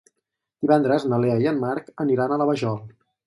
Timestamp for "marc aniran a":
1.65-2.43